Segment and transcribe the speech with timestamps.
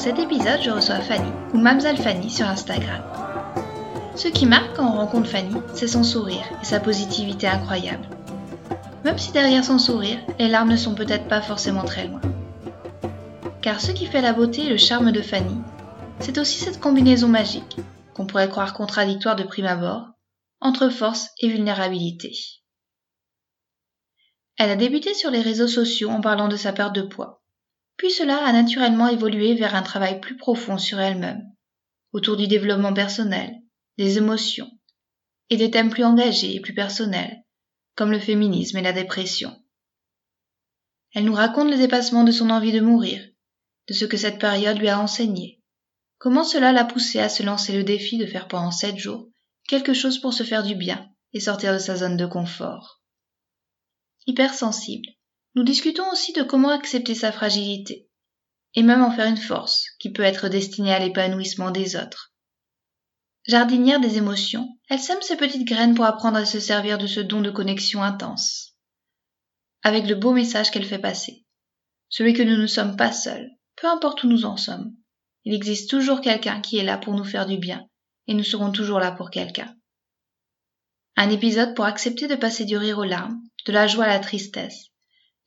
[0.00, 3.02] Cet épisode, je reçois Fanny, ou Mamzal Fanny sur Instagram.
[4.16, 8.08] Ce qui marque quand on rencontre Fanny, c'est son sourire et sa positivité incroyable.
[9.04, 12.22] Même si derrière son sourire, les larmes ne sont peut-être pas forcément très loin.
[13.60, 15.60] Car ce qui fait la beauté et le charme de Fanny,
[16.18, 17.76] c'est aussi cette combinaison magique,
[18.14, 20.06] qu'on pourrait croire contradictoire de prime abord,
[20.62, 22.32] entre force et vulnérabilité.
[24.56, 27.39] Elle a débuté sur les réseaux sociaux en parlant de sa perte de poids
[28.00, 31.42] puis cela a naturellement évolué vers un travail plus profond sur elle-même,
[32.12, 33.54] autour du développement personnel,
[33.98, 34.70] des émotions,
[35.50, 37.44] et des thèmes plus engagés et plus personnels,
[37.96, 39.54] comme le féminisme et la dépression.
[41.12, 43.22] Elle nous raconte le dépassement de son envie de mourir,
[43.86, 45.60] de ce que cette période lui a enseigné,
[46.16, 49.28] comment cela l'a poussée à se lancer le défi de faire pendant sept jours
[49.68, 53.02] quelque chose pour se faire du bien et sortir de sa zone de confort.
[54.26, 55.10] Hypersensible,
[55.54, 58.08] nous discutons aussi de comment accepter sa fragilité,
[58.74, 62.32] et même en faire une force qui peut être destinée à l'épanouissement des autres.
[63.46, 67.20] Jardinière des émotions, elle sème ses petites graines pour apprendre à se servir de ce
[67.20, 68.76] don de connexion intense.
[69.82, 71.44] Avec le beau message qu'elle fait passer,
[72.08, 74.94] celui que nous ne sommes pas seuls, peu importe où nous en sommes.
[75.44, 77.88] Il existe toujours quelqu'un qui est là pour nous faire du bien,
[78.26, 79.74] et nous serons toujours là pour quelqu'un.
[81.16, 84.20] Un épisode pour accepter de passer du rire aux larmes, de la joie à la
[84.20, 84.89] tristesse,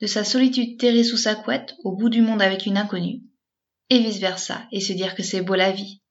[0.04, 3.22] de sa solitude terrée sous sa couette au bout du monde avec une inconnue,
[3.90, 6.02] et vice-versa, et se dire que c'est beau la vie.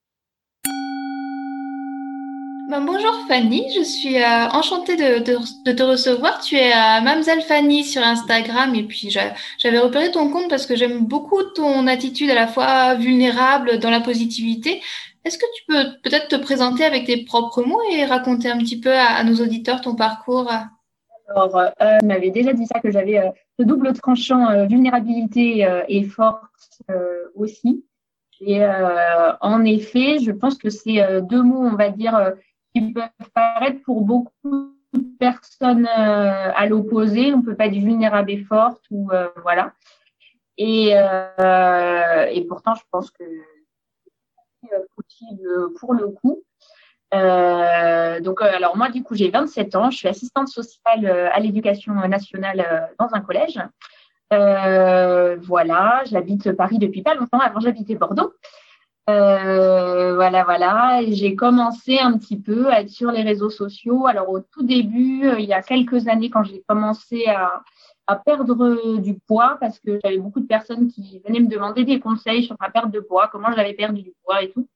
[2.70, 6.40] Ben, bonjour Fanny, je suis euh, enchantée de, te recevoir.
[6.40, 9.10] Tu es à Mamselle Fanny sur Instagram et puis
[9.58, 13.90] j'avais repéré ton compte parce que j'aime beaucoup ton attitude à la fois vulnérable dans
[13.90, 14.80] la positivité.
[15.26, 18.80] Est-ce que tu peux peut-être te présenter avec tes propres mots et raconter un petit
[18.80, 20.50] peu à, nos auditeurs ton parcours?
[21.34, 25.66] Alors, euh, tu m'avais déjà dit ça, que j'avais euh, ce double tranchant euh, vulnérabilité
[25.66, 26.82] euh, et force
[27.34, 27.84] aussi.
[28.44, 28.60] Et
[29.40, 32.32] en effet, je pense que c'est deux mots, on va dire,
[32.74, 37.32] qui peuvent paraître pour beaucoup de personnes à l'opposé.
[37.32, 39.10] On ne peut pas dire vulnérable et forte ou
[39.42, 39.74] voilà.
[40.58, 43.22] Et, et pourtant, je pense que
[44.60, 46.42] c'est possible pour le coup.
[47.14, 49.90] Euh, donc, euh, alors moi, du coup, j'ai 27 ans.
[49.90, 53.60] Je suis assistante sociale euh, à l'éducation nationale dans un collège.
[54.30, 57.38] voilà, j'habite Paris depuis pas longtemps.
[57.38, 58.32] Avant, j'habitais Bordeaux.
[59.06, 61.00] voilà, voilà.
[61.08, 64.06] J'ai commencé un petit peu à être sur les réseaux sociaux.
[64.06, 67.62] Alors, au tout début, il y a quelques années, quand j'ai commencé à,
[68.06, 72.00] à perdre du poids, parce que j'avais beaucoup de personnes qui venaient me demander des
[72.00, 74.66] conseils sur ma perte de poids, comment j'avais perdu du poids et tout.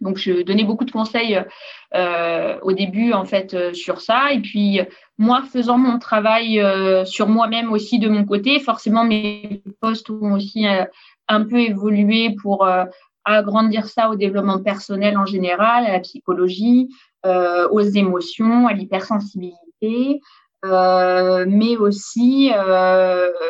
[0.00, 1.40] Donc, je donnais beaucoup de conseils
[1.94, 4.32] euh, au début, en fait, euh, sur ça.
[4.32, 4.80] Et puis,
[5.18, 10.32] moi, faisant mon travail euh, sur moi-même aussi de mon côté, forcément, mes postes ont
[10.32, 10.66] aussi
[11.28, 12.68] un peu évolué pour
[13.24, 16.88] agrandir ça au développement personnel en général, à la psychologie,
[17.24, 20.20] aux émotions, à l'hypersensibilité.
[20.62, 22.50] mais aussi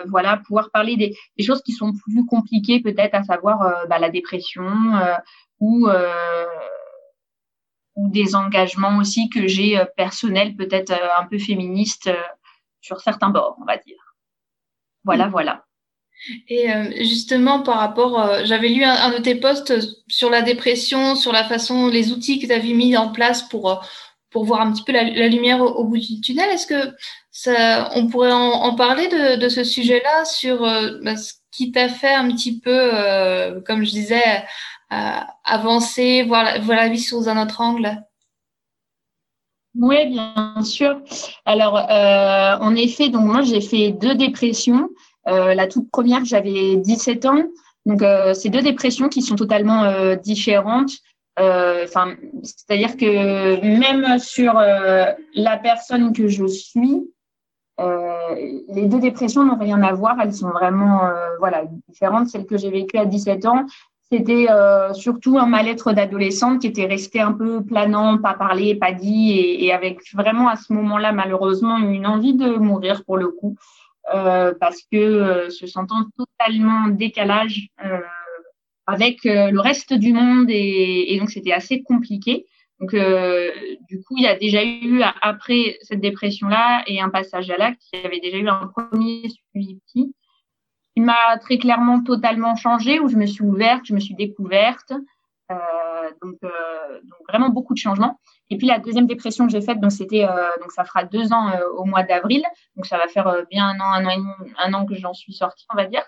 [0.07, 4.65] voilà pouvoir parler des, choses qui sont plus compliquées peut-être à savoir bah, la dépression
[5.65, 6.45] ou, euh,
[7.97, 12.11] ou des engagements aussi que j'ai euh, personnels, peut-être euh, un peu féministes
[12.83, 14.15] sur certains bords, on va dire.
[15.05, 15.65] Voilà, voilà.
[16.49, 16.69] Et
[17.05, 19.75] justement, par rapport, j'avais lu un, de tes posts
[20.09, 23.85] sur la dépression, sur la façon, les outils que tu avais mis en place pour,
[24.31, 26.49] pour voir un petit peu la, lumière au, bout du tunnel.
[26.51, 26.97] Est-ce que
[27.31, 30.61] ça, on pourrait en, parler de, ce sujet-là, sur
[31.03, 31.17] bah,
[31.55, 32.91] qui t'a fait un petit peu,
[33.67, 34.45] comme je disais,
[35.45, 38.03] avancer, voir la, vie sous un autre angle?
[39.77, 41.01] Oui, bien sûr.
[41.45, 44.89] Alors, euh, en effet, donc moi, j'ai fait deux dépressions.
[45.27, 47.43] Euh, la toute première, j'avais 17 ans.
[47.85, 50.93] Donc, euh, c'est deux dépressions qui sont totalement différentes.
[51.37, 52.15] Enfin,
[52.45, 57.03] c'est-à-dire que même sur la personne que je suis,
[57.79, 60.17] les deux dépressions n'ont rien à voir.
[60.21, 61.01] Elles sont vraiment
[61.39, 62.29] voilà différentes.
[62.29, 63.67] Celle que j'ai vécue à 17 ans,
[64.15, 68.93] c'était euh, surtout un mal-être d'adolescente qui était resté un peu planant, pas parlé, pas
[68.93, 73.57] dit, et, avec vraiment à ce moment-là, malheureusement, une envie de mourir pour le coup,
[74.15, 77.69] euh, parce que euh, se sentant totalement décalage
[78.87, 82.45] avec le reste du monde et, et donc c'était assez compliqué.
[82.81, 87.57] Donc, du coup, il y a déjà eu, après cette dépression-là et un passage à
[87.57, 89.81] l'acte, il y avait déjà eu un premier suivi
[90.97, 94.93] il m'a très clairement totalement changé, où je me suis ouverte, je me suis découverte.
[95.51, 95.55] Euh,
[96.23, 96.49] donc, euh,
[97.03, 98.19] donc, vraiment beaucoup de changements.
[98.51, 100.27] Et puis la deuxième dépression que j'ai faite, donc euh,
[100.61, 102.43] donc ça fera deux ans euh, au mois d'avril,
[102.77, 104.95] donc ça va faire euh, bien un an, un an, et demi, un an que
[104.95, 106.05] j'en suis sortie, on va dire.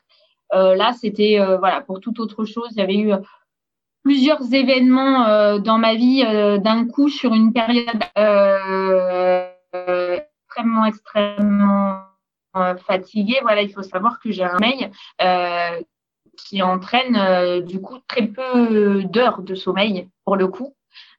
[0.52, 2.68] là, c'était voilà pour toute autre chose.
[2.72, 3.12] Il y avait eu
[4.06, 6.22] plusieurs événements dans ma vie
[6.62, 8.04] d'un coup sur une période
[10.56, 12.02] extrêmement extrêmement
[12.56, 14.88] euh, fatiguée, voilà, il faut savoir que j'ai un sommeil
[15.20, 15.82] euh,
[16.38, 20.74] qui entraîne euh, du coup très peu d'heures de sommeil pour le coup.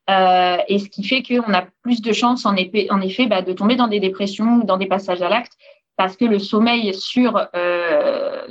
[0.07, 3.53] et ce qui fait qu'on a plus de chances en, effet, en effet bah, de
[3.53, 5.53] tomber dans des dépressions ou dans des passages à l'acte
[5.97, 7.47] parce que le sommeil sur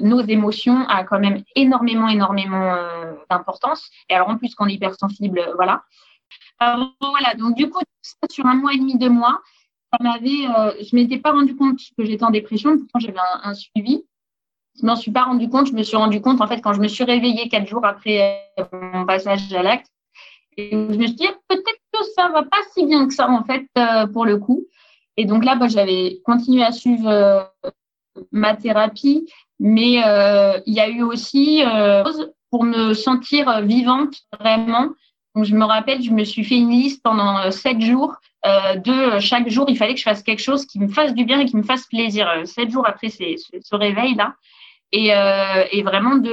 [0.00, 2.76] nos émotions a quand même énormément, énormément
[3.30, 3.88] d'importance.
[4.10, 5.84] Et alors en plus qu'on est hypersensible, voilà.
[6.60, 7.80] voilà, donc du coup,
[8.30, 9.40] sur un mois et demi, deux mois,
[9.94, 14.04] euh, je m'étais pas rendu compte que j'étais en dépression, pourtant j'avais un, suivi.
[14.78, 15.68] Je m'en suis pas rendu compte.
[15.68, 18.42] Je me suis rendu compte en fait quand je me suis réveillée quatre jours après
[18.58, 19.90] euh, mon passage à l'acte.
[20.58, 23.42] Et je me suis dit peut-être que ça va pas si bien que ça en
[23.44, 24.66] fait euh, pour le coup.
[25.16, 27.50] Et donc là, bah, j'avais continué à suivre
[28.32, 29.26] ma thérapie,
[29.58, 30.02] mais
[30.66, 31.62] il y a eu aussi
[32.50, 34.88] pour me sentir vivante vraiment.
[35.34, 38.16] Donc je me rappelle, je me suis fait une liste pendant sept jours
[38.46, 41.14] euh, de euh, chaque jour, il fallait que je fasse quelque chose qui me fasse
[41.14, 42.28] du bien et qui me fasse plaisir.
[42.28, 44.34] Euh, sept jours après ce réveil-là.
[44.92, 46.30] Et, et, vraiment de...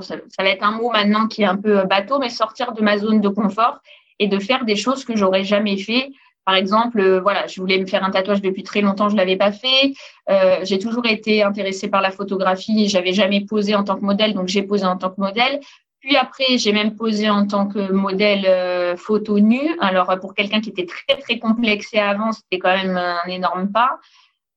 [0.00, 2.96] ça, va être un mot maintenant qui est un peu bateau, mais sortir de ma
[2.96, 3.80] zone de confort
[4.18, 6.10] et de faire des choses que j'aurais jamais fait.
[6.46, 9.50] Par exemple, voilà, je voulais me faire un tatouage depuis très longtemps, je l'avais pas
[9.50, 9.94] fait.
[10.30, 14.32] Euh, j'ai toujours été intéressée par la photographie, j'avais jamais posé en tant que modèle,
[14.32, 15.58] donc j'ai posé en tant que modèle.
[15.98, 19.76] Puis après, j'ai même posé en tant que modèle euh, photo nu.
[19.80, 23.98] Alors, pour quelqu'un qui était très, très complexé avant, c'était quand même un énorme pas.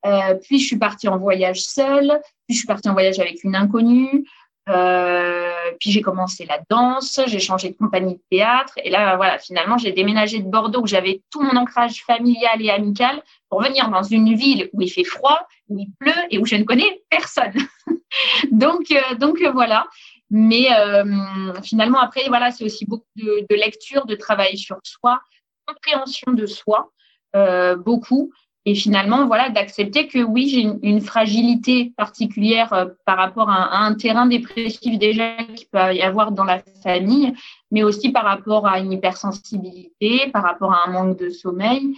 [0.05, 2.19] Euh, puis, je suis partie en voyage seule.
[2.45, 4.25] Puis, je suis partie en voyage avec une inconnue.
[4.69, 7.19] Euh, puis, j'ai commencé la danse.
[7.27, 8.73] J'ai changé de compagnie de théâtre.
[8.83, 12.69] Et là, voilà, finalement, j'ai déménagé de Bordeaux où j'avais tout mon ancrage familial et
[12.69, 16.45] amical pour venir dans une ville où il fait froid, où il pleut et où
[16.45, 17.53] je ne connais personne.
[18.51, 19.87] donc, euh, donc voilà.
[20.29, 25.21] Mais euh, finalement, après, voilà, c'est aussi beaucoup de, lecture, de travail sur soi,
[25.65, 26.91] compréhension de soi,
[27.35, 28.31] euh, beaucoup.
[28.69, 33.95] Et finalement, voilà, d'accepter que oui, j'ai une, fragilité particulière euh, par rapport à un,
[33.95, 37.33] terrain dépressif déjà qu'il peut y avoir dans la famille,
[37.71, 41.95] mais aussi par rapport à une hypersensibilité, par rapport à un manque de sommeil.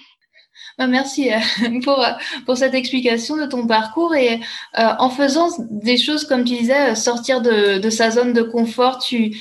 [0.77, 1.39] Bah, merci euh,
[1.83, 2.05] pour,
[2.45, 4.15] pour cette explication de ton parcours.
[4.15, 4.35] Et
[4.79, 8.99] euh, en faisant des choses comme tu disais, sortir de, de sa zone de confort,
[8.99, 9.35] tu,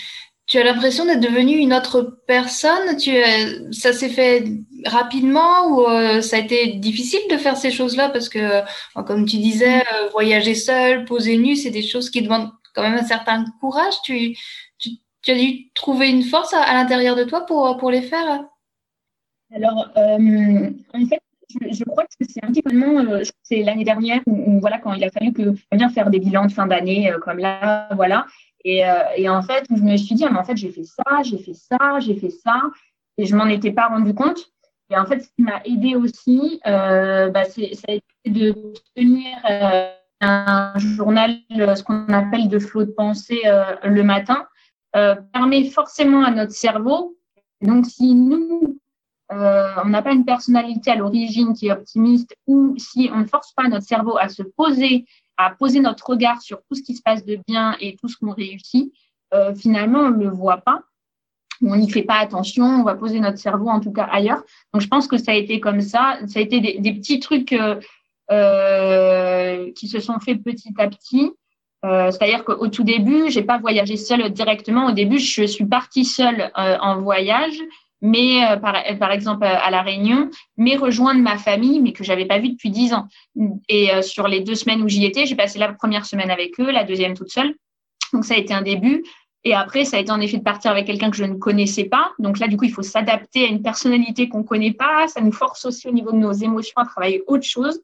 [0.50, 2.97] tu as l'impression d'être devenue une autre personne?
[2.97, 3.12] Tu,
[3.70, 4.44] ça s'est fait
[4.85, 8.08] rapidement ou euh, ça a été difficile de faire ces choses-là?
[8.08, 8.62] Parce que,
[9.06, 13.05] comme tu disais, voyager seul, poser nu, c'est des choses qui demandent quand même un
[13.05, 13.94] certain courage.
[14.02, 14.37] Tu,
[14.76, 14.91] tu,
[15.23, 18.44] tu as dû trouver une force à, à l'intérieur de toi pour, pour les faire?
[19.55, 21.20] Alors, euh, en fait,
[21.70, 25.05] je, crois que c'est un petit peu, euh, c'est l'année dernière où, voilà, quand il
[25.05, 28.26] a fallu que bien faire des bilans de fin d'année, euh, comme là, voilà.
[28.64, 28.82] Et,
[29.16, 31.38] et, en fait, je me suis dit, ah, mais en fait, j'ai fait ça, j'ai
[31.38, 32.62] fait ça, j'ai fait ça,
[33.16, 34.52] et je m'en étais pas rendu compte.
[34.90, 38.54] Et en fait, ce qui m'a aidé aussi, bah, a été de
[38.94, 39.38] tenir
[40.20, 43.40] un journal, ce qu'on appelle de flot de pensée
[43.82, 44.46] le matin,
[44.92, 47.16] permet forcément à notre cerveau.
[47.62, 48.78] Donc, si nous,
[49.32, 53.26] euh, on n'a pas une personnalité à l'origine qui est optimiste ou si on ne
[53.26, 55.06] force pas notre cerveau à se poser,
[55.44, 58.16] à poser notre regard sur tout ce qui se passe de bien et tout ce
[58.16, 58.92] qu'on réussit,
[59.35, 60.82] euh, finalement, on ne le voit pas.
[61.62, 64.42] On n'y fait pas attention, on va poser notre cerveau en tout cas ailleurs.
[64.73, 66.18] Donc je pense que ça a été comme ça.
[66.26, 67.54] Ça a été des, petits trucs
[68.30, 71.30] euh, qui se sont faits petit à petit.
[71.82, 74.87] C'est-à-dire qu'au tout début, j'ai pas voyagé seule directement.
[74.87, 77.59] Au début, je suis partie seule en voyage
[78.00, 82.26] mais euh, par, par, exemple à la Réunion, mais rejoindre ma famille, mais que j'avais
[82.26, 83.09] pas vu depuis dix ans.
[83.69, 86.59] Et euh, sur les deux semaines où j'y étais, j'ai passé la première semaine avec
[86.61, 87.54] eux, la deuxième toute seule.
[88.12, 89.04] Donc ça a été un début.
[89.45, 91.85] Et après, ça a été en effet de partir avec quelqu'un que je ne connaissais
[91.85, 92.12] pas.
[92.19, 95.09] Donc là, du coup, il faut s'adapter à une personnalité qu'on connaît pas.
[95.09, 97.80] Ça nous force aussi au niveau de nos émotions à travailler autre chose.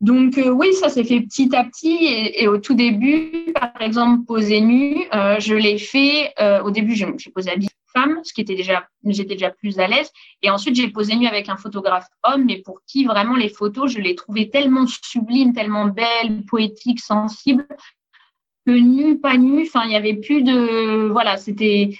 [0.00, 1.98] Donc euh, oui, ça s'est fait petit à petit
[2.34, 6.32] et, au tout début, par exemple, poser nu, euh, je l'ai fait.
[6.40, 7.70] Euh, au début, j'ai posé habillé
[8.22, 10.10] ce qui était déjà, j'étais déjà plus à l'aise.
[10.42, 13.92] Et ensuite, j'ai posé nu avec un photographe homme, mais pour qui vraiment les photos,
[13.92, 17.66] je les trouvais tellement sublimes, tellement belles, poétiques, sensibles,
[18.66, 19.62] que nu, pas nu.
[19.62, 21.98] Enfin, il n'y avait plus de, voilà, c'était,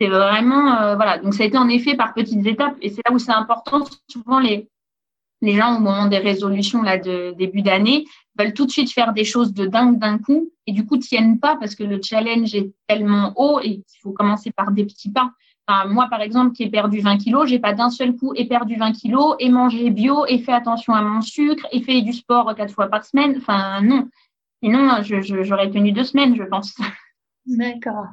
[0.00, 1.18] c'est vraiment, euh, voilà.
[1.18, 3.84] Donc, ça a été en effet par petites étapes, et c'est là où c'est important.
[4.08, 4.68] Souvent, les
[5.40, 8.06] les gens au moment des résolutions là de début d'année
[8.38, 11.38] veulent tout de suite faire des choses de dingue d'un coup et du coup tiennent
[11.38, 15.10] pas parce que le challenge est tellement haut et il faut commencer par des petits
[15.10, 15.32] pas.
[15.86, 18.76] Moi par exemple qui ai perdu 20 kilos, j'ai pas d'un seul coup et perdu
[18.76, 22.54] 20 kilos et mangé bio et fait attention à mon sucre et fait du sport
[22.56, 23.34] quatre fois par semaine.
[23.36, 24.08] Enfin non,
[24.62, 26.74] sinon j'aurais tenu deux semaines je pense.
[27.46, 28.06] D'accord.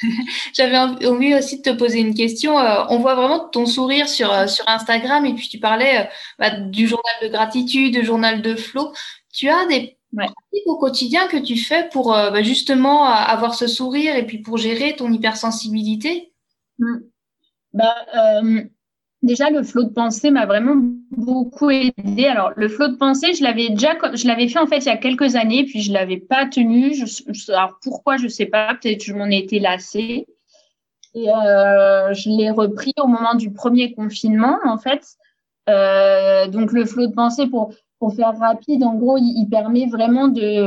[0.54, 2.58] J'avais envie aussi de te poser une question.
[2.58, 6.04] Euh, on voit vraiment ton sourire sur, euh, sur Instagram et puis tu parlais euh,
[6.38, 8.92] bah, du journal de gratitude, du journal de flow.
[9.32, 14.14] Tu as des pratiques au quotidien que tu fais pour bah, justement avoir ce sourire
[14.14, 16.32] et puis pour gérer ton hypersensibilité?
[16.78, 16.98] Mmh.
[17.72, 17.94] bah,
[19.22, 20.74] Déjà, le flot de pensée m'a vraiment
[21.12, 22.26] beaucoup aidé.
[22.26, 24.88] Alors, le flot de pensée, je l'avais déjà, je l'avais fait en fait il y
[24.88, 26.92] a quelques années, puis je l'avais pas tenu.
[26.92, 28.74] Je, alors pourquoi, je sais pas.
[28.74, 30.26] Peut-être que je m'en ai été lassée.
[31.14, 35.06] Et euh, je l'ai repris au moment du premier confinement, en fait.
[35.68, 40.26] Euh, donc, le flot de pensée, pour pour faire rapide, en gros, il, permet vraiment
[40.26, 40.66] de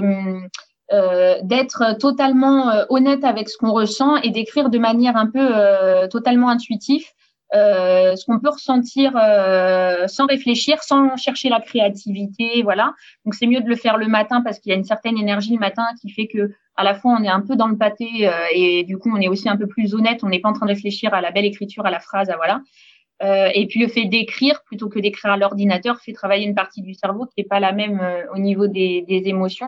[0.93, 5.45] euh, d'être totalement euh, honnête avec ce qu'on ressent et d'écrire de manière un peu
[5.51, 7.05] euh, totalement intuitive
[7.51, 9.11] ce qu'on peut ressentir
[10.07, 12.93] sans réfléchir, sans chercher la créativité, voilà.
[13.23, 15.53] Donc c'est mieux de le faire le matin parce qu'il y a une certaine énergie
[15.53, 18.29] le matin qui fait que à la fois on est un peu dans le pâté
[18.53, 20.65] et du coup on est aussi un peu plus honnête, on n'est pas en train
[20.65, 22.59] de réfléchir à la belle écriture, à la phrase, à voilà.
[23.23, 26.81] Euh, et puis le fait d'écrire plutôt que d'écrire à l'ordinateur fait travailler une partie
[26.81, 28.01] du cerveau qui n'est pas la même
[28.33, 29.67] au niveau des, des émotions.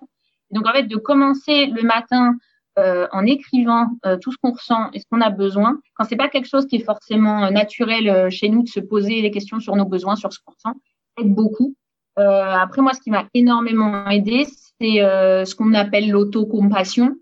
[0.51, 2.36] Donc en fait de commencer le matin
[2.77, 6.16] euh, en écrivant euh, tout ce qu'on ressent et ce qu'on a besoin, quand c'est
[6.16, 9.60] pas quelque chose qui est forcément euh, naturel chez nous de se poser les questions
[9.60, 10.80] sur nos besoins, sur ce qu'on ressent,
[11.20, 11.75] aide beaucoup.
[12.18, 17.16] après moi, ce qui m'a énormément aidé, c'est ce qu'on appelle l'autocompassion.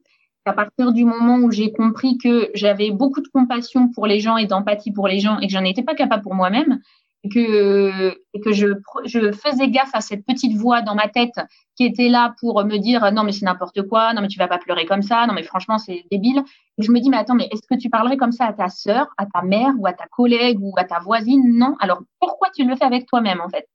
[0.45, 4.37] À partir du moment où j'ai compris que j'avais beaucoup de compassion pour les gens
[4.37, 6.79] et d'empathie pour les gens et que j'en étais pas capable pour moi-même,
[7.23, 8.11] et que,
[8.43, 8.67] que je,
[9.05, 11.39] je faisais gaffe à cette petite voix dans ma tête
[11.75, 14.47] qui était là pour me dire non mais c'est n'importe quoi, non mais tu vas
[14.47, 16.43] pas pleurer comme ça, non mais franchement c'est débile.
[16.77, 18.69] Et je me dis mais attends mais est-ce que tu parlerais comme ça à ta
[18.69, 21.57] sœur, à ta mère ou à ta collègue ou à ta voisine?
[21.57, 21.75] Non.
[21.79, 23.67] Alors pourquoi tu le fais avec toi-même en fait?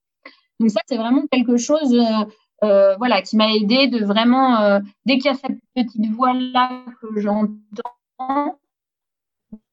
[0.61, 1.93] Donc ça c'est vraiment quelque chose
[2.63, 6.35] euh, voilà qui m'a aidé de vraiment euh, dès qu'il y a cette petite voix
[6.35, 8.59] là que j'entends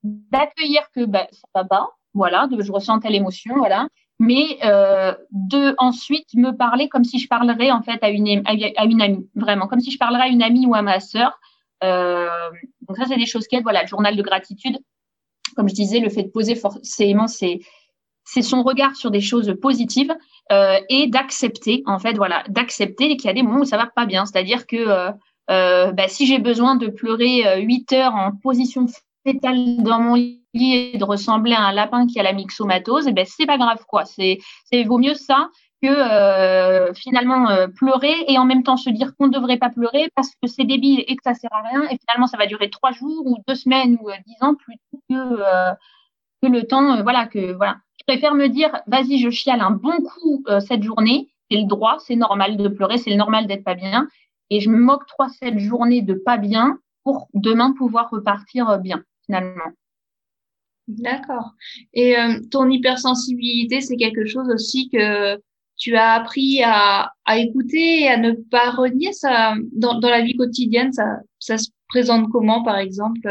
[0.03, 3.88] d'accueillir que bah, ça va pas voilà, de, je ressens telle émotion, voilà.
[4.20, 8.86] Mais euh, de ensuite me parler comme si je parlerais en fait à une, à
[8.86, 11.39] une amie, vraiment, comme si je parlerais à une amie ou à ma sœur.
[11.84, 12.27] Euh,
[12.88, 14.79] donc ça, c'est des choses qui Voilà, le journal de gratitude,
[15.56, 17.60] comme je disais, le fait de poser forcément, c'est
[18.28, 20.14] c'est son regard sur des choses positives
[20.52, 23.88] euh, et d'accepter, en fait, voilà, d'accepter qu'il y a des moments où ça va
[23.88, 24.26] pas bien.
[24.26, 25.12] C'est-à-dire que euh,
[25.50, 28.86] euh bah, si j'ai besoin de pleurer 8 heures en position
[29.26, 33.12] fétale dans mon lit et de ressembler à un lapin qui a la myxomatose, et
[33.12, 34.06] eh ben c'est pas grave quoi.
[34.06, 35.50] C'est c'est vaut mieux ça
[35.82, 39.70] que euh, finalement euh, pleurer et en même temps se dire qu'on ne devrait pas
[39.70, 42.48] pleurer parce que c'est débile et que ça sert à rien et finalement ça va
[42.48, 45.38] durer trois jours ou deux semaines ou euh, dix ans plutôt que
[46.42, 50.44] que le temps voilà que voilà préfère me dire vas-y je chiale un bon coup
[50.60, 54.08] cette journée c'est le droit c'est normal de pleurer c'est normal d'être pas bien
[54.50, 59.04] et je me moque trois cette journée de pas bien pour demain pouvoir repartir bien
[59.26, 59.72] finalement
[60.88, 61.52] D'accord.
[61.94, 65.38] Et euh, ton hypersensibilité, c'est quelque chose aussi que
[65.76, 70.22] tu as appris à, à écouter et à ne pas renier ça dans, dans la
[70.22, 70.94] vie quotidienne.
[70.94, 71.04] Ça,
[71.40, 73.28] ça se présente comment, par exemple?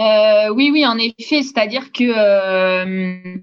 [0.00, 1.42] Euh, Oui, oui, en effet.
[1.42, 3.36] C'est-à-dire que, euh,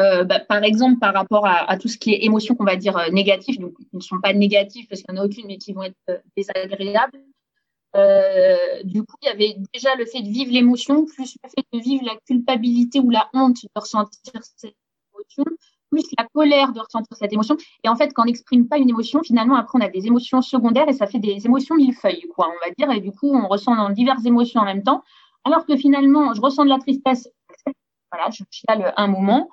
[0.00, 2.96] euh bah, par exemple, par rapport à, tout ce qui est émotions qu'on va dire
[2.96, 5.58] euh, négatives, donc qui ne sont pas négatives parce qu'il n'y en a aucune, mais
[5.58, 7.20] qui vont être désagréables.
[7.96, 11.66] Euh, du coup, il y avait déjà le fait de vivre l'émotion, plus le fait
[11.72, 14.74] de vivre la culpabilité ou la honte de ressentir cette
[15.14, 15.44] émotion,
[15.90, 17.56] plus la colère de ressentir cette émotion.
[17.84, 20.42] Et en fait, quand on n'exprime pas une émotion, finalement, après, on a des émotions
[20.42, 22.90] secondaires et ça fait des émotions millefeuilles, quoi, on va dire.
[22.94, 25.02] Et du coup, on ressent diverses émotions en même temps.
[25.44, 27.28] Alors que finalement, je ressens de la tristesse,
[28.12, 29.48] voilà, je chiale un moment.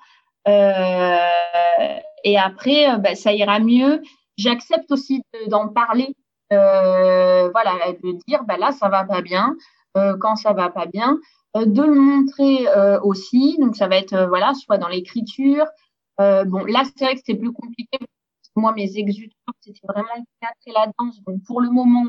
[0.48, 4.02] Euh, et après, euh, bah, ça ira mieux.
[4.36, 6.14] J'accepte aussi d'en parler
[6.52, 9.56] euh, voilà, de dire bah là ça va pas bien,
[9.96, 11.18] euh, quand ça va pas bien,
[11.56, 12.66] euh, de le montrer
[13.02, 13.56] aussi.
[13.58, 15.66] Donc ça va être voilà, soit dans l'écriture.
[16.18, 17.98] bon là c'est vrai que c'est plus compliqué.
[18.56, 21.20] moi mes exutoires c'était vraiment le théâtre et la danse.
[21.26, 22.04] Donc pour le moment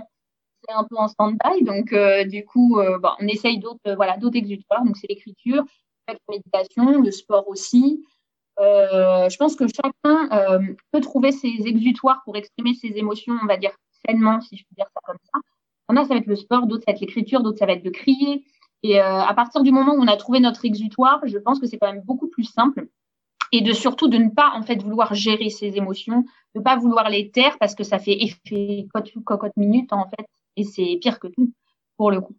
[0.68, 1.64] c'est un peu en stand-by.
[1.64, 1.94] Donc
[2.30, 4.84] du coup bon, on essaye d'autres voilà d'autres exutoires.
[4.84, 5.64] Donc c'est l'écriture,
[6.08, 8.04] la méditation, le sport aussi.
[8.60, 10.60] Euh, je pense que chacun euh,
[10.92, 13.72] peut trouver ses exutoires pour exprimer ses émotions, on va dire
[14.42, 15.40] si je peux dire ça comme ça.
[15.88, 17.74] En a, ça va être le sport, d'autres, ça va être l'écriture, d'autres, ça va
[17.74, 18.46] être de crier.
[18.84, 21.66] Et euh, à partir du moment où on a trouvé notre exutoire, je pense que
[21.66, 22.88] c'est quand même beaucoup plus simple.
[23.52, 26.22] Et de surtout de ne pas en fait vouloir gérer ses émotions,
[26.54, 28.86] de ne pas vouloir les taire parce que ça fait effet
[29.26, 31.52] cocotte minute en fait, et c'est pire que tout
[31.98, 32.36] pour le coup.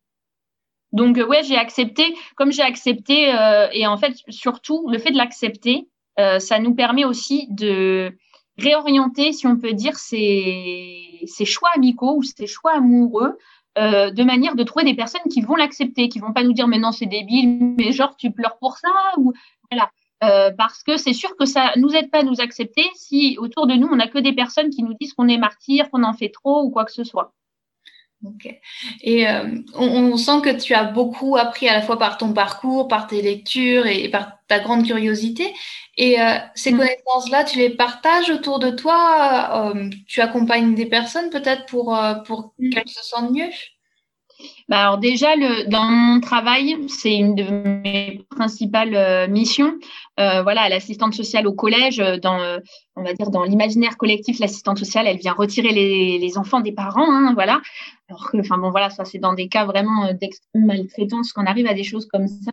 [0.92, 3.32] Donc ouais, j'ai accepté, comme j'ai accepté,
[3.73, 8.16] et en fait surtout le fait de l'accepter, ça nous permet aussi de
[8.58, 13.37] réorienter, si on peut dire, ses choix amicaux ou ses choix amoureux
[13.78, 16.66] euh, de manière de trouver des personnes qui vont l'accepter, qui vont pas nous dire
[16.66, 19.35] mais non c'est débile, mais genre tu pleures pour ça ou
[19.70, 19.90] voilà.
[20.25, 23.66] Euh, parce que c'est sûr que ça nous aide pas à nous accepter si autour
[23.66, 26.14] de nous on n'a que des personnes qui nous disent qu'on est martyr, qu'on en
[26.14, 27.35] fait trop ou quoi que ce soit.
[28.25, 28.49] Ok.
[29.02, 32.88] Et euh, on, sent que tu as beaucoup appris à la fois par ton parcours,
[32.88, 35.53] par tes lectures et, par ta grande curiosité.
[35.97, 36.79] Et euh, ces mm.
[36.79, 42.55] connaissances-là, tu les partages autour de toi euh, Tu accompagnes des personnes peut-être pour, pour
[42.59, 42.71] mm.
[42.71, 43.50] qu'elles se sentent mieux?
[44.69, 49.75] Bah alors déjà, le, dans mon travail, c'est une de mes principales euh, missions.
[50.21, 52.38] Euh, voilà, l'assistante sociale au collège, euh, dans,
[52.97, 56.73] on va dire dans l'imaginaire collectif, l'assistante sociale, elle vient retirer les, les enfants des
[56.73, 57.61] parents, hein, voilà.
[58.09, 61.67] Alors que, enfin bon, voilà, ça c'est dans des cas vraiment d'extrême maltraitance qu'on arrive
[61.67, 62.50] à des choses comme ça.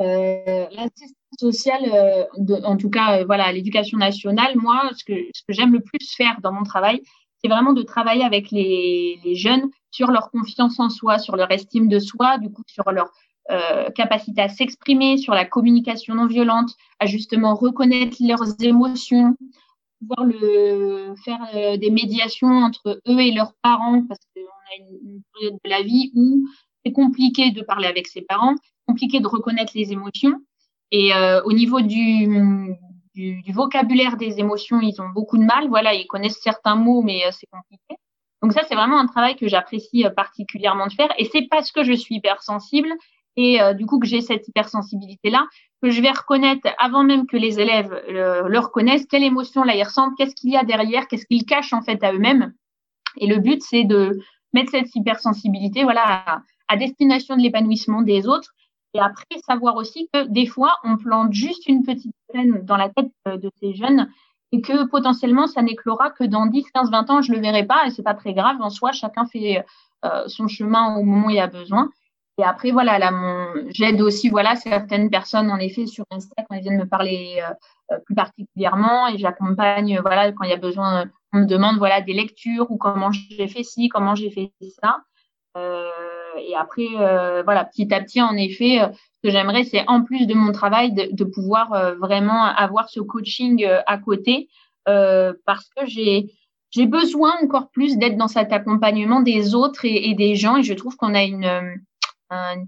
[0.00, 5.72] l'assistante sociale, de, en tout cas, voilà, l'éducation nationale, moi, ce que, ce que j'aime
[5.72, 7.02] le plus faire dans mon travail,
[7.40, 11.50] c'est vraiment de travailler avec les, les, jeunes sur leur confiance en soi, sur leur
[11.50, 13.10] estime de soi, du coup sur leur
[13.50, 19.36] euh, capacité à s'exprimer, sur la communication non violente, à justement reconnaître leurs émotions,
[20.00, 25.22] pouvoir le, faire euh, des médiations entre eux et leurs parents, parce qu'on a une,
[25.32, 26.46] période de la vie où
[26.84, 28.54] c'est compliqué de parler avec ses parents,
[28.86, 30.34] compliqué de reconnaître les émotions.
[30.90, 32.26] Et euh, au niveau du,
[33.14, 35.68] du, du, vocabulaire des émotions, ils ont beaucoup de mal.
[35.68, 37.96] Voilà, ils connaissent certains mots, mais euh, c'est compliqué.
[38.42, 41.12] Donc ça, c'est vraiment un travail que j'apprécie euh, particulièrement de faire.
[41.18, 42.88] Et c'est parce que je suis hypersensible
[43.36, 45.46] et euh, du coup que j'ai cette hypersensibilité-là
[45.80, 49.84] que je vais reconnaître, avant même que les élèves le, reconnaissent, quelle émotion là ils
[49.84, 52.52] ressentent, qu'est-ce qu'il y a derrière, qu'est-ce qu'ils cachent en fait à eux-mêmes.
[53.16, 54.18] Et le but, c'est de
[54.52, 58.52] mettre cette hypersensibilité voilà, à destination de l'épanouissement des autres.
[58.94, 62.88] Et après, savoir aussi que des fois, on plante juste une petite graine dans la
[62.88, 64.10] tête euh, de ces jeunes
[64.50, 67.86] et que potentiellement ça n'éclora que dans 10, 15, 20 ans, je le verrai pas
[67.86, 68.56] et c'est pas très grave.
[68.60, 69.64] En soi, chacun fait
[70.04, 71.90] euh, son chemin au moment où il a besoin.
[72.38, 73.10] Et après, voilà,
[73.70, 77.42] j'aide aussi, voilà, certaines personnes, en effet, sur Insta, quand elles viennent me parler
[77.90, 82.00] euh, plus particulièrement, et j'accompagne, voilà, quand il y a besoin, on me demande, voilà,
[82.00, 85.00] des lectures, ou comment j'ai fait ci, comment j'ai fait ça.
[86.36, 88.80] Et après, euh, voilà, petit à petit, en effet,
[89.18, 93.00] ce que j'aimerais, c'est en plus de mon travail, de, pouvoir euh, vraiment avoir ce
[93.00, 94.48] coaching euh, à côté,
[94.88, 96.32] euh, parce que j'ai
[96.70, 100.74] j'ai besoin encore plus d'être dans cet accompagnement des autres et, des gens, et je
[100.74, 101.48] trouve qu'on a une,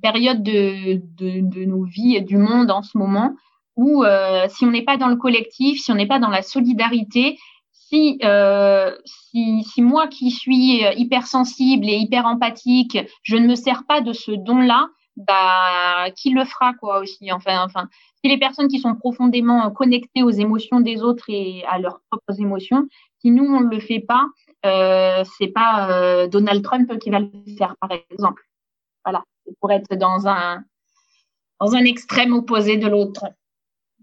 [0.00, 3.34] période de, de, nos vies et du monde en ce moment
[3.76, 6.40] où euh, si on n'est pas dans le collectif, si on n'est pas dans la
[6.40, 7.38] solidarité,
[7.90, 13.84] si, euh, si, si moi qui suis hypersensible et hyper empathique, je ne me sers
[13.84, 17.32] pas de ce don-là, bah, qui le fera quoi aussi.
[17.32, 17.88] Enfin, enfin,
[18.22, 22.40] si les personnes qui sont profondément connectées aux émotions des autres et à leurs propres
[22.40, 22.86] émotions,
[23.20, 24.26] si nous on le fait pas,
[24.64, 28.42] euh, c'est pas euh, Donald Trump qui va le faire par exemple.
[29.04, 29.24] Voilà,
[29.60, 30.62] pour être dans un
[31.60, 33.24] dans un extrême opposé de l'autre.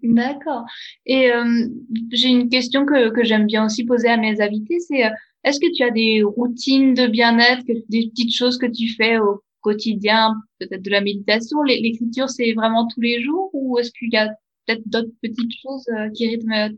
[0.03, 0.65] D'accord.
[1.05, 1.67] Et euh,
[2.11, 5.09] j'ai une question que, que j'aime bien aussi poser à mes invités, c'est euh,
[5.43, 9.41] est-ce que tu as des routines de bien-être, des petites choses que tu fais au
[9.61, 14.17] quotidien, peut-être de la méditation L'écriture, c'est vraiment tous les jours ou est-ce qu'il y
[14.17, 14.27] a
[14.65, 16.75] peut-être d'autres petites choses euh, qui rythment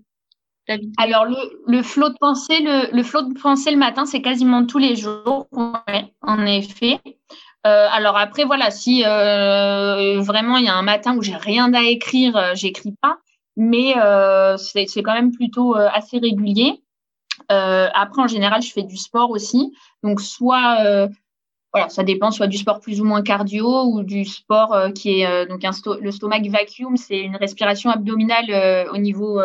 [0.67, 1.35] ta vie Alors, le,
[1.67, 4.95] le flot de pensée, le, le flot de pensée le matin, c'est quasiment tous les
[4.95, 6.99] jours, en effet.
[7.67, 11.73] Euh, alors après, voilà, si euh, vraiment il y a un matin où j'ai rien
[11.73, 13.17] à écrire, euh, j'écris pas,
[13.57, 13.95] mais
[14.57, 16.81] c'est quand même plutôt assez régulier.
[17.49, 21.07] après, en général, je fais du sport aussi, donc soit
[21.73, 25.45] voilà, ça dépend soit du sport plus ou moins cardio ou du sport qui est
[25.47, 25.61] donc
[26.01, 29.41] le stomach vacuum, c'est une respiration abdominale au niveau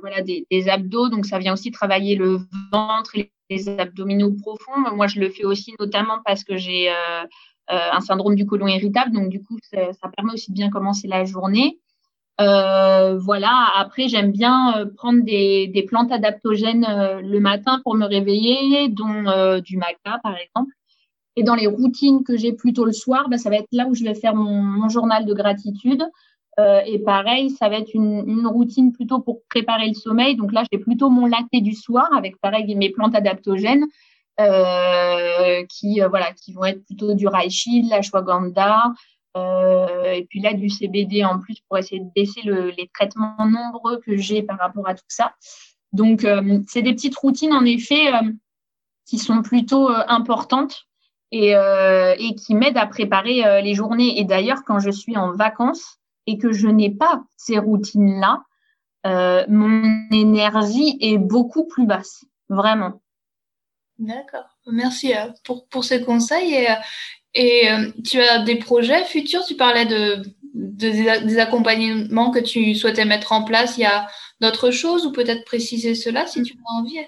[0.00, 2.38] voilà des, abdos, donc ça vient aussi travailler le
[2.72, 4.94] ventre et les abdominaux profonds.
[4.94, 6.90] Moi, je le fais aussi notamment parce que j'ai
[7.68, 11.24] un syndrome du côlon irritable, donc du coup, ça, permet aussi de bien commencer la
[11.24, 11.78] journée.
[12.40, 13.70] Euh, voilà.
[13.76, 19.60] Après, j'aime bien prendre des, plantes adaptogènes euh, le matin pour me réveiller, dont euh,
[19.60, 20.72] du maca par exemple.
[21.36, 23.94] Et dans les routines que j'ai plutôt le soir, ben, ça va être là où
[23.94, 26.02] je vais faire mon journal de gratitude.
[26.58, 30.36] Euh, et pareil, ça va être une, routine plutôt pour préparer le sommeil.
[30.36, 33.86] Donc là, j'ai plutôt mon laté du soir avec pareil mes plantes adaptogènes
[34.40, 38.92] euh, qui euh, voilà qui vont être plutôt du reishi, de l'ashwagandha
[39.36, 44.16] et puis là du CBD en plus pour essayer de baisser les traitements nombreux que
[44.16, 45.32] j'ai par rapport à tout ça.
[45.92, 46.26] Donc
[46.66, 48.10] c'est des petites routines en effet
[49.06, 50.86] qui sont plutôt importantes.
[51.30, 54.18] Et, et qui m'aident à préparer les journées.
[54.18, 58.42] Et d'ailleurs, quand je suis en vacances, et que je n'ai pas ces routines-là,
[59.06, 59.72] euh, mon
[60.12, 63.00] énergie est beaucoup plus basse, vraiment.
[63.98, 64.48] D'accord.
[64.66, 66.52] Merci euh, pour, pour ces conseils.
[66.54, 66.76] Et, euh,
[67.34, 69.44] et tu as des projets futurs?
[69.44, 70.22] Tu parlais de,
[70.54, 73.78] de, des accompagnements que tu souhaitais mettre en place.
[73.78, 74.06] Il y a
[74.40, 77.00] d'autres choses ou peut-être préciser cela si tu as envie?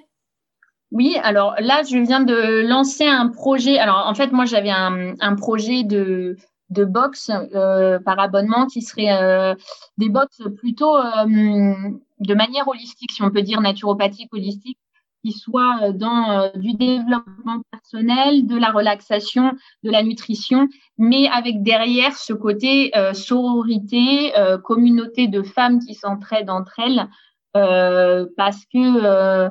[0.90, 3.78] Oui, alors là, je viens de lancer un projet.
[3.78, 6.36] Alors en fait, moi, j'avais un, un projet de
[6.70, 9.54] de box euh, par abonnement qui seraient euh,
[9.98, 14.78] des box plutôt euh, de manière holistique, si on peut dire naturopathique, holistique,
[15.24, 19.52] qui soient euh, dans euh, du développement personnel, de la relaxation,
[19.82, 24.32] de la nutrition, mais avec derrière ce côté sororité,
[24.64, 27.08] communauté de femmes qui s'entraident entre elles,
[27.52, 29.50] parce que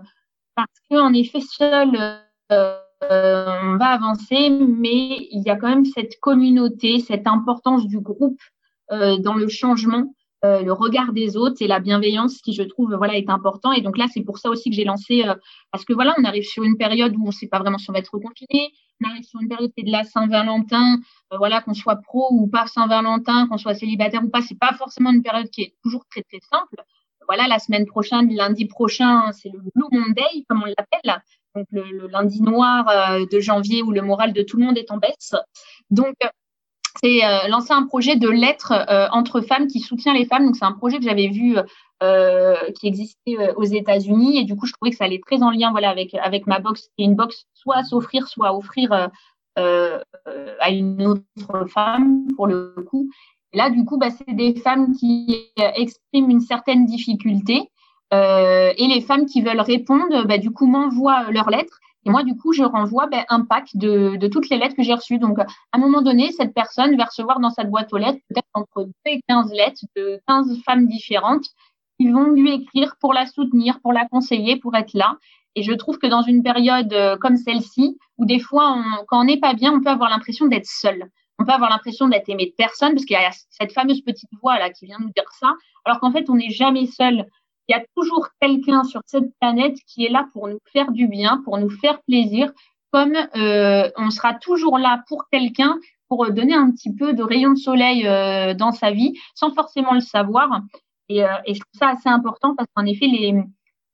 [0.56, 1.98] parce que en effet seul
[2.52, 7.88] euh, euh, on va avancer, mais il y a quand même cette communauté, cette importance
[7.88, 8.42] du groupe
[8.92, 10.14] euh, dans le changement.
[10.46, 13.74] Euh, le regard des autres et la bienveillance qui je trouve voilà est important.
[13.74, 15.24] Et donc là c'est pour ça aussi que j'ai lancé
[15.72, 17.90] parce que voilà on arrive sur une période où on ne sait pas vraiment si
[17.90, 18.72] on va être confiné
[19.04, 21.00] on arrive sur une période c'est de la Saint-Valentin
[21.38, 25.12] voilà qu'on soit pro ou pas Saint-Valentin qu'on soit célibataire ou pas c'est pas forcément
[25.12, 26.86] une période qui est toujours très très simple.
[27.28, 31.22] Voilà la semaine prochaine lundi prochain c'est le Blue Monday comme on l'appelle
[31.56, 34.92] donc le, lundi noir euh, de janvier où le moral de tout le monde est
[34.92, 35.36] en baisse.
[35.90, 36.28] Donc, euh,
[37.02, 38.74] c'est euh, lancer un projet de lettres
[39.12, 40.46] entre femmes qui soutient les femmes.
[40.46, 41.56] Donc, c'est un projet que j'avais vu
[42.80, 44.40] qui existait aux États-Unis.
[44.40, 46.60] Et du coup, je trouvais que ça allait très en lien voilà, avec, avec ma
[46.60, 49.10] box, qui est une box soit à s'offrir, soit à offrir
[49.56, 53.10] à une autre femme, pour le coup.
[53.54, 57.70] Là, du coup, bah, c'est des femmes qui expriment une certaine difficulté
[58.14, 61.80] euh, et les femmes qui veulent répondre, bah, du coup, m'envoient euh, leurs lettres.
[62.06, 64.84] Et moi, du coup, je renvoie bah, un pack de, de, toutes les lettres que
[64.84, 65.20] j'ai reçues.
[65.20, 68.48] Donc, à un moment donné, cette personne va recevoir dans sa boîte aux lettres peut-être
[68.54, 71.46] entre 2 et 15 lettres de 15 femmes différentes
[72.00, 75.18] qui vont lui écrire pour la soutenir, pour la conseiller, pour être là.
[75.56, 79.26] Et je trouve que dans une période euh, comme celle-ci, où des fois, quand on
[79.26, 81.10] n'est pas bien, on peut avoir l'impression d'être seul.
[81.38, 84.30] On peut avoir l'impression d'être aimé de personne, parce qu'il y a cette fameuse petite
[84.42, 85.54] voix là qui vient nous dire ça,
[85.86, 87.26] alors qu'en fait, on n'est jamais seul
[87.70, 91.08] il y a toujours quelqu'un sur cette planète qui est là pour nous faire du
[91.08, 92.52] bien, pour nous faire plaisir,
[92.92, 95.78] comme euh, on sera toujours là pour quelqu'un
[96.08, 99.94] pour donner un petit peu de rayon de soleil euh, dans sa vie sans forcément
[99.94, 100.50] le savoir.
[101.08, 103.36] Et, euh, je trouve ça assez important parce qu'en effet, les,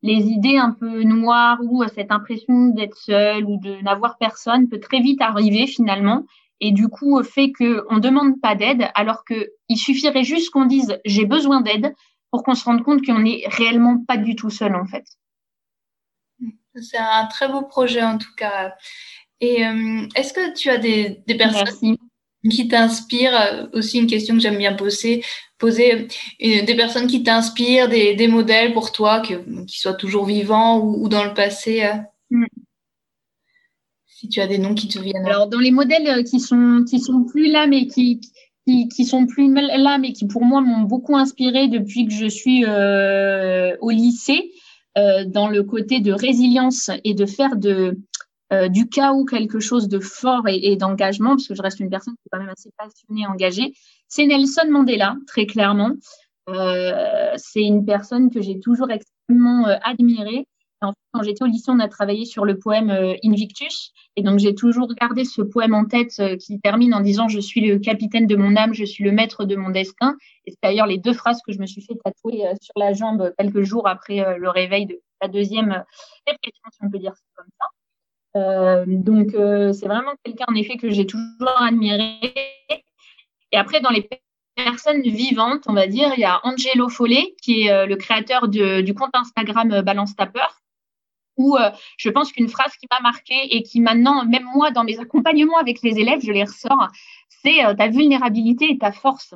[0.01, 4.69] les idées un peu noires ou euh, cette impression d'être seul ou de n'avoir personne
[4.69, 6.23] peut très vite arriver finalement
[6.61, 10.99] et du coup fait qu'on ne demande pas d'aide alors qu'il suffirait juste qu'on dise
[11.03, 11.93] j'ai besoin d'aide
[12.35, 15.05] pour qu'on se rende compte qu'on n'est réellement pas du tout seul en fait.
[16.75, 18.75] C'est un très beau projet en tout cas.
[19.39, 21.95] Et euh, est-ce que tu as des, personnes
[22.51, 23.39] qui t'inspirent?
[23.39, 25.23] Euh, aussi une question que j'aime bien poser,
[25.57, 26.09] poser
[26.43, 31.07] euh, des personnes qui t'inspirent, des, modèles pour toi, que, qui soient toujours vivants ou,
[31.07, 31.89] dans le passé.
[32.31, 32.43] Hmm.
[34.07, 35.25] Si tu as des noms qui te viennent.
[35.25, 38.19] Alors dans les modèles qui sont qui sont plus là, mais qui,
[38.65, 42.25] qui, qui sont plus là, mais qui pour moi m'ont beaucoup inspiré depuis que je
[42.25, 44.51] suis euh, au lycée,
[44.97, 47.99] euh, dans le côté de résilience et de faire de
[48.53, 52.13] euh, du chaos quelque chose de fort et, d'engagement, parce que je reste une personne
[52.13, 53.73] qui est quand même assez passionnée, et engagée.
[54.07, 55.91] C'est Nelson Mandela, très clairement.
[56.47, 60.47] c'est une personne que j'ai toujours extrêmement admirée
[61.15, 63.93] quand j'étais au lycée, on a travaillé sur le poème euh, Invictus.
[64.15, 67.39] Et donc, j'ai toujours gardé ce poème en tête euh, qui termine en disant Je
[67.39, 70.17] suis le capitaine de mon âme, je suis le maître de mon destin.
[70.45, 72.93] Et c'est d'ailleurs les deux phrases que je me suis fait tatouer euh, sur la
[72.93, 75.83] jambe quelques jours après le réveil de la deuxième
[76.27, 78.85] dépression, si on peut dire ça comme ça.
[78.85, 82.19] Donc, c'est vraiment quelqu'un, en effet, que j'ai toujours admiré.
[83.53, 84.09] Et après, dans les
[84.55, 88.93] personnes vivantes, on va dire, il y a Angelo Follet, qui est le créateur du
[88.93, 90.41] compte Instagram Balance Tapper,
[91.37, 94.83] où euh, je pense qu'une phrase qui m'a marquée et qui maintenant, même moi, dans
[94.83, 96.87] mes accompagnements avec les élèves, je les ressors,
[97.29, 99.33] c'est euh, ta vulnérabilité et ta force.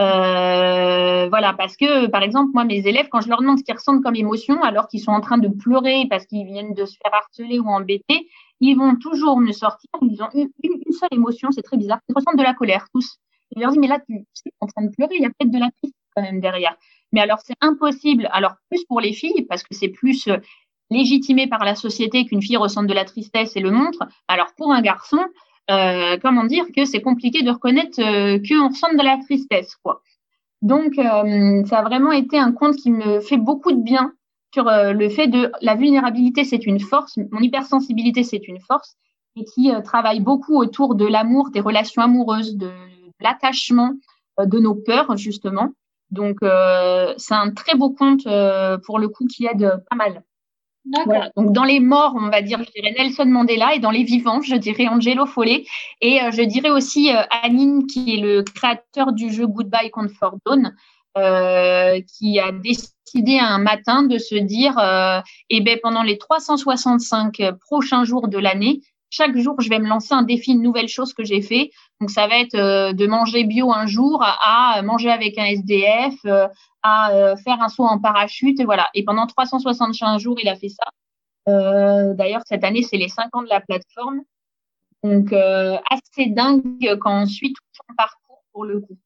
[0.00, 3.74] Euh, voilà, parce que, par exemple, moi, mes élèves, quand je leur demande ce qu'ils
[3.74, 6.96] ressentent comme émotion, alors qu'ils sont en train de pleurer parce qu'ils viennent de se
[7.02, 8.28] faire harceler ou embêter,
[8.60, 12.14] ils vont toujours me sortir, ils ont une, une seule émotion, c'est très bizarre, ils
[12.14, 13.18] ressentent de la colère, tous.
[13.56, 15.50] Je leur dis, mais là, tu es en train de pleurer, il y a peut-être
[15.50, 16.76] de la tristesse quand même derrière.
[17.12, 18.28] Mais alors, c'est impossible.
[18.32, 20.28] Alors, plus pour les filles, parce que c'est plus
[20.90, 24.06] légitimé par la société qu'une fille ressente de la tristesse et le montre.
[24.26, 25.20] Alors pour un garçon,
[25.70, 30.02] euh, comment dire que c'est compliqué de reconnaître euh, qu'on ressent de la tristesse, quoi.
[30.62, 34.12] Donc, euh, ça a vraiment été un conte qui me fait beaucoup de bien
[34.52, 38.96] sur euh, le fait de la vulnérabilité, c'est une force, mon hypersensibilité, c'est une force,
[39.36, 42.70] et qui euh, travaille beaucoup autour de l'amour, des relations amoureuses, de,
[43.20, 43.92] l'attachement,
[44.38, 45.70] de nos peurs, justement.
[46.10, 46.38] Donc,
[47.18, 48.22] c'est un très beau conte
[48.84, 50.22] pour le coup qui aide pas mal.
[51.36, 54.40] Donc dans les morts, on va dire, je dirais Nelson Mandela, et dans les vivants,
[54.40, 55.64] je dirais Angelo Follet,
[56.00, 60.36] et euh, je dirais aussi euh, Anine, qui est le créateur du jeu Goodbye Comfort
[60.46, 60.74] Dawn,
[61.16, 65.20] euh, qui a décidé un matin de se dire, euh,
[65.50, 70.12] eh ben pendant les 365 prochains jours de l'année, chaque jour, je vais me lancer
[70.12, 71.70] un défi, une nouvelle chose que j'ai fait.
[72.00, 76.14] Donc, ça va être euh, de manger bio un jour à, manger avec un SDF,
[76.26, 76.46] euh,
[76.82, 78.60] à euh, faire un saut en parachute.
[78.60, 78.88] Et voilà.
[78.94, 80.84] Et pendant 365 jours, il a fait ça.
[81.46, 84.20] D'ailleurs, cette année, c'est les 5 ans de la plateforme.
[85.02, 88.98] Donc, assez dingue quand on suit tout son parcours pour le coup.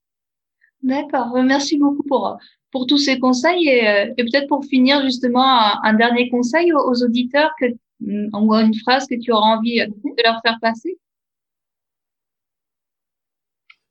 [0.82, 1.28] D'accord.
[1.44, 2.36] Merci beaucoup pour,
[2.72, 3.68] pour tous ces conseils.
[3.68, 5.44] Et, peut-être pour finir, justement,
[5.84, 7.66] un, dernier conseil aux, aux auditeurs que
[8.06, 10.98] ou une phrase que tu auras envie de leur faire passer?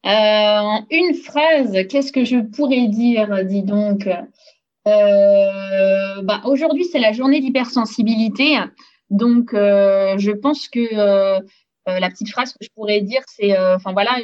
[0.05, 4.07] Euh, Une phrase, qu'est-ce que je pourrais dire, dis donc?
[4.87, 8.57] Euh, bah, Aujourd'hui, c'est la journée d'hypersensibilité.
[9.09, 11.39] Donc, euh, je pense que euh,
[11.87, 14.17] euh, la petite phrase que je pourrais dire, c'est, euh, enfin voilà,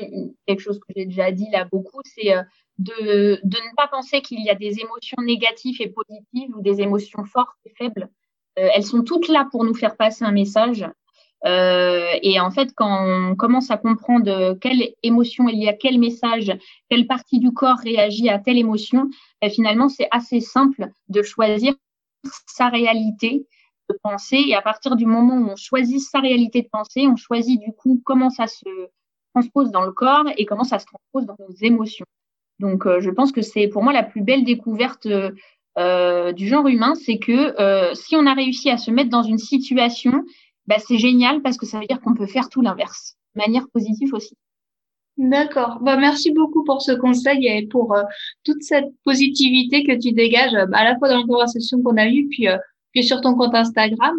[0.47, 2.33] quelque chose que j'ai déjà dit là beaucoup, c'est
[2.79, 6.81] de, de ne pas penser qu'il y a des émotions négatives et positives ou des
[6.81, 8.09] émotions fortes et faibles.
[8.57, 10.85] Euh, elles sont toutes là pour nous faire passer un message.
[11.45, 15.99] Euh, et en fait, quand on commence à comprendre quelle émotion il y a, quel
[15.99, 16.51] message,
[16.89, 19.09] quelle partie du corps réagit à telle émotion,
[19.41, 21.75] ben finalement, c'est assez simple de choisir
[22.47, 23.45] sa réalité
[23.89, 24.43] de pensée.
[24.47, 27.71] Et à partir du moment où on choisit sa réalité de pensée, on choisit du
[27.71, 28.65] coup comment ça se
[29.33, 32.05] transpose dans le corps et comment ça se transpose dans nos émotions.
[32.59, 35.07] Donc, euh, je pense que c'est pour moi la plus belle découverte
[35.77, 39.23] euh, du genre humain, c'est que euh, si on a réussi à se mettre dans
[39.23, 40.23] une situation,
[40.65, 43.67] bah, c'est génial parce que ça veut dire qu'on peut faire tout l'inverse, de manière
[43.69, 44.35] positive aussi.
[45.17, 45.79] D'accord.
[45.81, 48.03] Bah, merci beaucoup pour ce conseil et pour euh,
[48.43, 52.27] toute cette positivité que tu dégages à la fois dans la conversation qu'on a eue,
[52.29, 52.47] puis,
[52.91, 54.15] puis sur ton compte Instagram.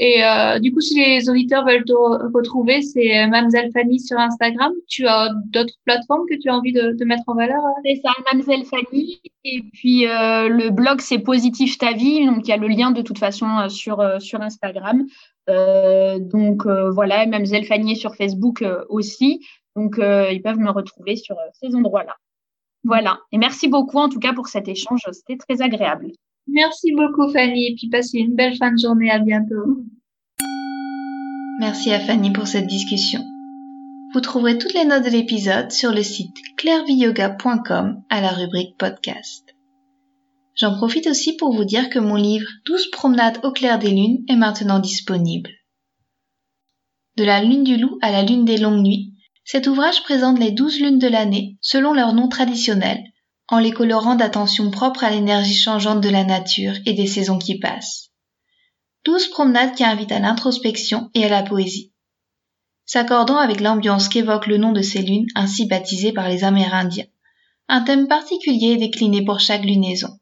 [0.00, 1.92] Et euh, du coup, si les auditeurs veulent te
[2.32, 4.72] retrouver, c'est Mamselle Fanny sur Instagram.
[4.86, 7.58] Tu as d'autres plateformes que tu as envie de, de mettre en valeur?
[7.58, 7.80] Euh?
[7.84, 9.20] C'est ça, Mamselle Fanny.
[9.42, 12.24] Et puis euh, le blog, c'est Positif ta vie.
[12.26, 15.04] Donc il y a le lien de toute façon euh, sur euh, sur Instagram.
[15.48, 19.44] donc voilà, Mamselle Fanny est sur Facebook aussi.
[19.74, 22.14] Donc ils peuvent me retrouver sur ces endroits-là.
[22.84, 23.18] Voilà.
[23.32, 25.00] Et merci beaucoup en tout cas pour cet échange.
[25.10, 26.12] C'était très agréable.
[26.50, 29.10] Merci beaucoup Fanny et puis passez une belle fin de journée.
[29.10, 29.84] À bientôt.
[31.60, 33.20] Merci à Fanny pour cette discussion.
[34.14, 39.54] Vous trouverez toutes les notes de l'épisode sur le site clairviyoga.com à la rubrique podcast.
[40.54, 44.24] J'en profite aussi pour vous dire que mon livre 12 promenades au clair des lunes
[44.28, 45.50] est maintenant disponible.
[47.16, 49.12] De la lune du loup à la lune des longues nuits,
[49.44, 52.98] cet ouvrage présente les 12 lunes de l'année selon leur nom traditionnel
[53.48, 57.58] en les colorant d'attention propre à l'énergie changeante de la nature et des saisons qui
[57.58, 58.10] passent.
[59.04, 61.92] Douze promenades qui invitent à l'introspection et à la poésie.
[62.84, 67.06] S'accordant avec l'ambiance qu'évoque le nom de ces lunes ainsi baptisées par les Amérindiens.
[67.68, 70.18] Un thème particulier est décliné pour chaque lunaison.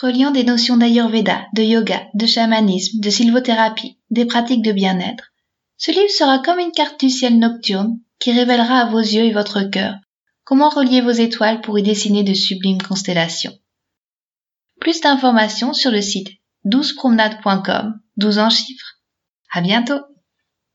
[0.00, 5.32] Reliant des notions d'Ayurveda, de yoga, de chamanisme, de sylvothérapie, des pratiques de bien-être,
[5.76, 9.32] ce livre sera comme une carte du ciel nocturne qui révélera à vos yeux et
[9.32, 9.94] votre cœur
[10.52, 13.58] Comment relier vos étoiles pour y dessiner de sublimes constellations?
[14.82, 16.28] Plus d'informations sur le site
[16.66, 19.00] 12promenades.com, 12 en chiffres.
[19.50, 19.98] À bientôt